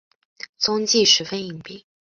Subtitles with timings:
[0.57, 1.83] 踪迹十分隐蔽。